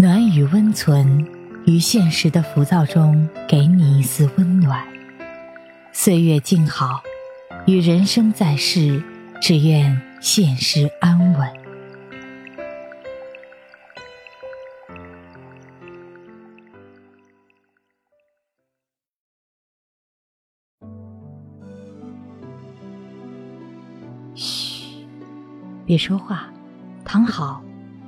[0.00, 1.26] 暖与温存，
[1.66, 4.86] 于现实的浮躁中给你一丝温暖。
[5.92, 7.02] 岁月静好，
[7.66, 9.02] 与人生在世，
[9.42, 11.52] 只愿现实安稳。
[24.36, 25.04] 嘘，
[25.84, 26.48] 别说话，
[27.04, 27.60] 躺好，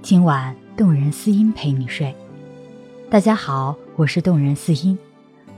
[0.00, 0.63] 今晚。
[0.76, 2.12] 动人思音陪你睡，
[3.08, 4.98] 大家好，我是动人思音。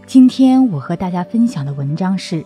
[0.05, 2.43] 今天我和大家分享的文章是《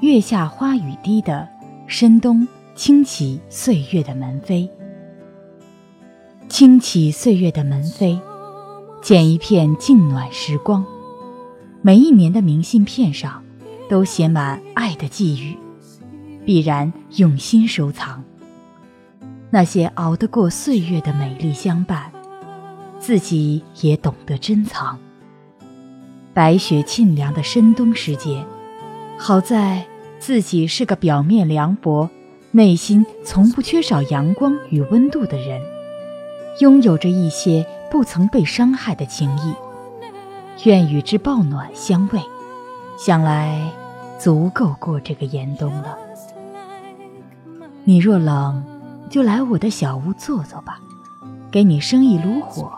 [0.00, 1.46] 月下花雨滴》的
[1.86, 4.66] 深冬轻启岁月的门扉。
[6.48, 8.18] 轻启岁月的门扉，
[9.02, 10.82] 剪一片静暖时光。
[11.82, 13.44] 每一年的明信片上，
[13.86, 15.58] 都写满爱的寄语，
[16.46, 18.24] 必然用心收藏。
[19.50, 22.12] 那些熬得过岁月的美丽相伴，
[22.98, 24.98] 自己也懂得珍藏。
[26.34, 28.44] 白雪沁凉的深冬时节，
[29.16, 29.86] 好在
[30.18, 32.10] 自己是个表面凉薄、
[32.50, 35.62] 内心从不缺少阳光与温度的人，
[36.60, 39.54] 拥有着一些不曾被伤害的情谊，
[40.68, 42.20] 愿与之抱暖相慰，
[42.98, 43.58] 想来
[44.18, 45.96] 足够过这个严冬了。
[47.84, 48.62] 你若冷。
[49.08, 50.78] 就来我的小屋坐坐吧，
[51.50, 52.70] 给你生一炉火，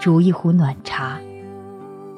[0.00, 1.18] 煮一壶暖茶，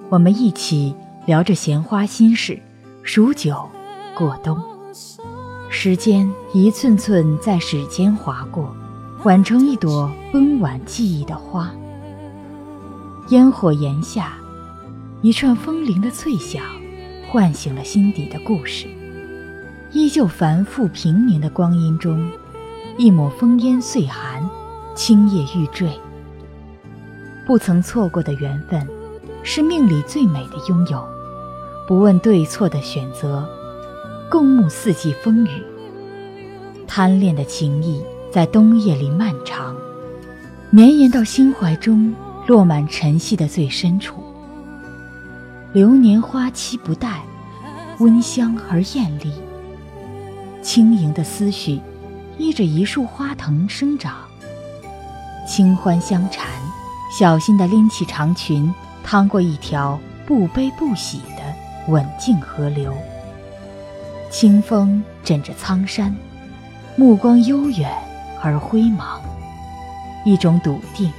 [0.08, 0.94] 我们一起
[1.26, 2.58] 聊着闲花心事，
[3.02, 3.68] 数九
[4.14, 4.56] 过冬。
[5.68, 8.74] 时间一寸寸在指尖划过，
[9.24, 11.70] 挽成一朵温婉记忆的花。
[13.28, 14.34] 烟火檐下，
[15.22, 16.62] 一串风铃的脆响，
[17.28, 18.86] 唤醒了心底的故事。
[19.92, 22.30] 依旧繁复平明的光阴中。
[23.00, 24.46] 一抹风烟岁寒，
[24.94, 25.88] 青叶欲坠。
[27.46, 28.86] 不曾错过的缘分，
[29.42, 31.02] 是命里最美的拥有。
[31.88, 33.48] 不问对错的选择，
[34.30, 35.62] 共沐四季风雨。
[36.86, 39.74] 贪恋的情谊，在冬夜里漫长，
[40.68, 42.14] 绵延到心怀中，
[42.46, 44.22] 落满晨曦的最深处。
[45.72, 47.22] 流年花期不待，
[47.98, 49.32] 温香而艳丽。
[50.60, 51.80] 轻盈的思绪。
[52.40, 54.14] 依着一束花藤生长，
[55.46, 56.46] 清欢相缠，
[57.12, 58.74] 小心地拎起长裙，
[59.04, 62.96] 趟过一条不悲不喜的稳静河流。
[64.30, 66.16] 清风枕着苍山，
[66.96, 67.92] 目光悠远
[68.42, 69.20] 而灰茫，
[70.24, 71.12] 一种笃定，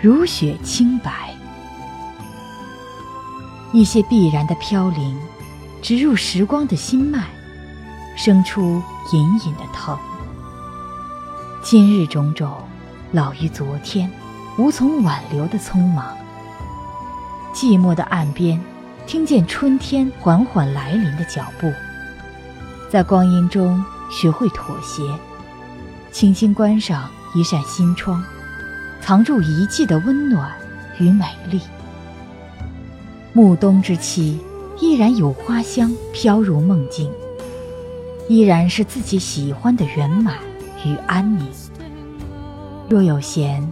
[0.00, 1.34] 如雪清白。
[3.74, 5.20] 一些必然的飘零，
[5.82, 7.26] 植入时光的心脉，
[8.16, 9.98] 生出隐隐的疼。
[11.68, 12.48] 今日种种，
[13.10, 14.08] 老于昨天，
[14.56, 16.16] 无从挽留的匆忙。
[17.52, 18.62] 寂寞的岸边，
[19.04, 21.68] 听见春天缓缓来临的脚步。
[22.88, 25.02] 在光阴中学会妥协，
[26.12, 28.22] 轻轻关上一扇心窗，
[29.00, 30.48] 藏住一季的温暖
[31.00, 31.60] 与美丽。
[33.32, 34.40] 暮冬之期，
[34.78, 37.10] 依然有花香飘入梦境，
[38.28, 40.36] 依然是自己喜欢的圆满。
[40.84, 41.46] 与安宁。
[42.88, 43.66] 若有闲，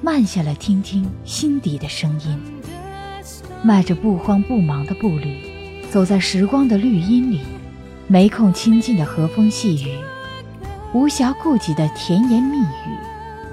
[0.00, 2.40] 慢下来听听心底的声音，
[3.62, 7.42] 迈着不慌不忙的步履，走在时光的绿荫里，
[8.06, 9.98] 没空亲近的和风细雨，
[10.92, 12.96] 无暇顾及的甜言蜜语，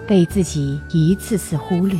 [0.07, 1.99] 被自己一次次忽略。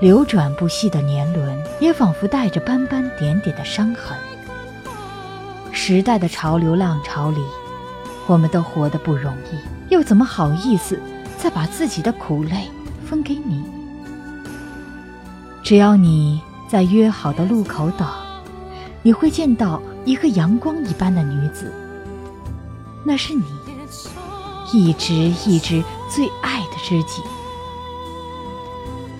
[0.00, 4.16] 流转不息的年轮，也仿佛带着斑斑点点的伤痕。
[5.70, 7.40] 时代的潮流浪潮里。
[8.26, 10.98] 我们都活得不容易，又怎么好意思
[11.36, 12.70] 再把自己的苦累
[13.04, 13.62] 分给你？
[15.62, 18.08] 只要你在约好的路口等，
[19.02, 21.72] 你会见到一个阳光一般的女子，
[23.04, 23.44] 那是你
[24.72, 27.22] 一直一直最爱的知己。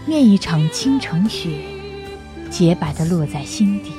[0.04, 1.58] 念一场倾城雪，
[2.50, 3.92] 洁白的落在心底，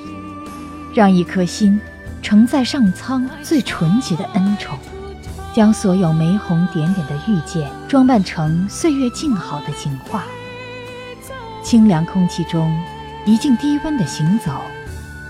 [0.94, 1.80] 让一颗心
[2.24, 4.76] 承载上苍最纯洁的恩宠。
[5.54, 10.24] 将所有玫红点点的遇见装扮成岁月静好的景画。
[11.64, 12.76] 清凉空气中，
[13.24, 14.52] 一径低温的行走，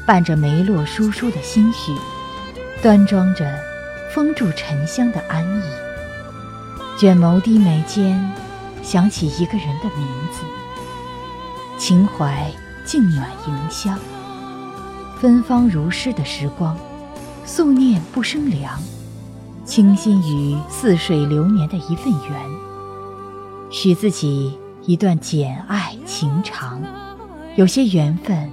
[0.06, 1.92] 伴着梅落疏疏的心绪，
[2.82, 3.54] 端庄着
[4.16, 5.64] 风住沉香的安逸。
[6.98, 8.32] 卷眸低眉间，
[8.82, 10.42] 想起一个人的名字。
[11.78, 12.50] 情怀
[12.86, 14.00] 静暖盈香，
[15.24, 16.78] 芬芳如诗的时光，
[17.46, 18.78] 素念不生凉。
[19.64, 22.46] 倾心于似水流年的一份缘，
[23.70, 26.82] 许自己一段简爱情长，
[27.56, 28.52] 有些缘分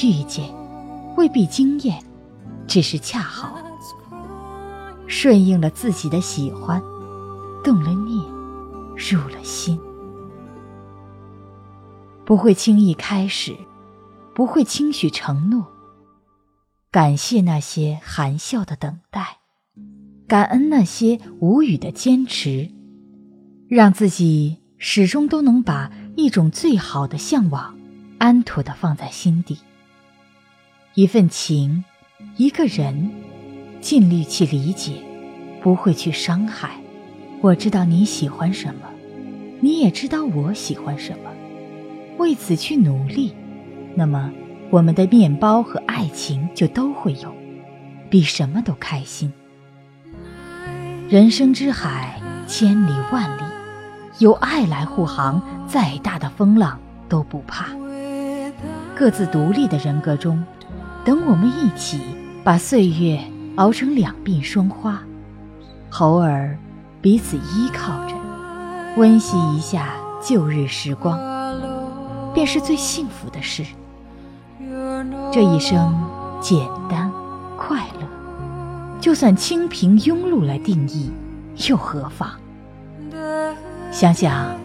[0.00, 0.48] 遇见
[1.16, 2.00] 未必惊艳，
[2.68, 3.58] 只是恰好
[5.08, 6.80] 顺应了自己的喜欢，
[7.64, 8.24] 动了念，
[8.94, 9.76] 入了心。
[12.24, 13.56] 不会轻易开始，
[14.32, 15.66] 不会轻许承诺。
[16.90, 19.38] 感谢那些含笑的等待，
[20.26, 22.70] 感恩那些无语的坚持，
[23.68, 27.76] 让自己始终都能把一种最好的向往，
[28.18, 29.58] 安妥的放在心底。
[30.94, 31.84] 一份情，
[32.38, 33.10] 一个人，
[33.82, 34.92] 尽力去理解，
[35.60, 36.80] 不会去伤害。
[37.42, 38.88] 我知道你喜欢什么，
[39.60, 41.30] 你也知道我喜欢什么。
[42.16, 43.34] 为此去努力，
[43.94, 44.32] 那么
[44.70, 47.32] 我们的面包和爱情就都会有，
[48.10, 49.32] 比什么都开心。
[51.08, 53.42] 人生之海，千里万里，
[54.18, 56.78] 有爱来护航，再大的风浪
[57.08, 57.66] 都不怕。
[58.94, 60.42] 各自独立的人格中，
[61.04, 62.00] 等我们一起
[62.42, 63.20] 把岁月
[63.56, 65.00] 熬成两鬓霜花，
[66.00, 66.58] 偶尔
[67.00, 68.14] 彼此依靠着，
[68.96, 69.90] 温习一下
[70.20, 71.18] 旧日时光。
[72.34, 73.64] 便是最幸福的事。
[75.32, 75.94] 这一生
[76.40, 76.58] 简
[76.88, 77.10] 单
[77.56, 78.06] 快乐，
[79.00, 81.10] 就算清贫庸碌来定义，
[81.68, 82.30] 又何妨？
[83.90, 84.56] 想想，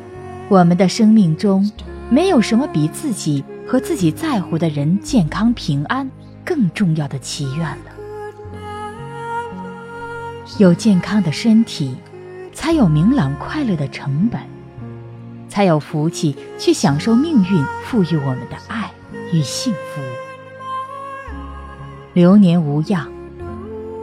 [0.50, 1.69] 我们的生命中，
[2.10, 6.10] 没有什么比自己和自己在乎的人健康平安
[6.45, 7.92] 更重要的祈愿了。
[10.57, 11.95] 有健康的身体，
[12.54, 14.42] 才有明朗快乐的成本。
[15.48, 18.89] 才有福气去享受命运赋予我们的爱
[19.33, 20.01] 与幸福。
[22.13, 23.08] 流年无恙，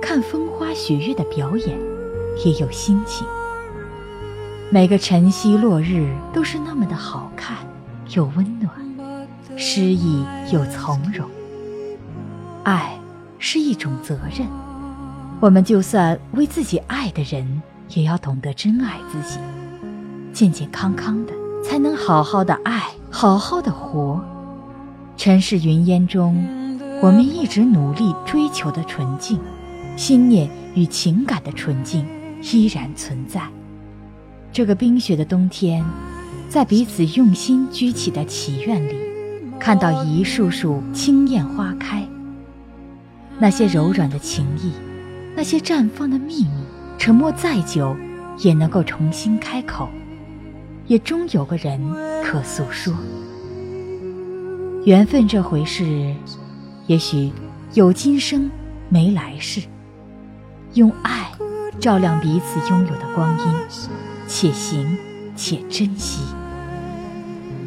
[0.00, 1.78] 看风花雪月的表演，
[2.43, 3.26] 也有心情。
[4.70, 7.58] 每个晨曦落日都是那么的好看，
[8.14, 8.72] 又温暖，
[9.58, 11.28] 诗意又从容。
[12.64, 12.99] 爱
[13.38, 14.49] 是一种责任，
[15.38, 19.38] 我们就算为自己爱的人，也要懂得珍爱自己。
[20.32, 24.25] 健健康康的，才能好好的爱，好好的活。
[25.19, 26.46] 尘世云烟中，
[27.00, 29.38] 我们一直努力追求的纯净，
[29.96, 32.04] 心念与情感的纯净
[32.42, 33.40] 依然存在。
[34.52, 35.84] 这个冰雪的冬天，
[36.48, 38.96] 在彼此用心居起的祈愿里，
[39.60, 42.04] 看到一束束青艳花开。
[43.38, 44.72] 那些柔软的情谊，
[45.36, 46.50] 那些绽放的秘密，
[46.98, 47.96] 沉默再久，
[48.38, 49.88] 也能够重新开口。
[50.88, 51.80] 也终有个人
[52.24, 52.92] 可诉说。
[54.84, 56.14] 缘分这回事，
[56.88, 57.31] 也许
[57.75, 58.50] 有今生
[58.88, 59.61] 没来世。
[60.73, 61.31] 用爱
[61.79, 63.55] 照亮彼此拥有的光阴，
[64.26, 64.96] 且行
[65.37, 66.23] 且珍惜。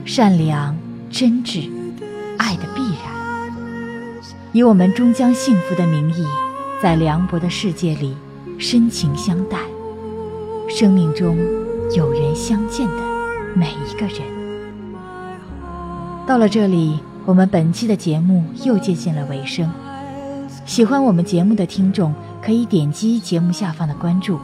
[0.05, 0.75] 善良、
[1.11, 1.69] 真挚、
[2.37, 4.21] 爱的必然。
[4.51, 6.25] 以我们终将幸福的名义，
[6.81, 8.17] 在凉薄的世界里
[8.57, 9.59] 深情相待。
[10.67, 11.37] 生命中
[11.95, 13.11] 有缘相见的。
[13.53, 14.21] 每一个人，
[16.25, 19.69] 到了这里，我们本期的节目又接近了尾声。
[20.65, 24.39] 喜欢我们节目的听众，可以点击节目下方的关注。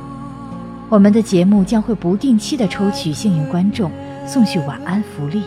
[0.89, 3.91] 我们的节目将会不定期的抽取幸运观众，
[4.25, 5.41] 送去晚安福利，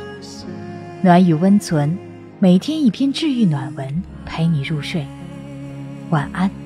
[1.02, 1.96] 暖与温存，
[2.38, 5.06] 每天一篇治愈暖文，陪你入睡。
[6.10, 6.59] 晚安。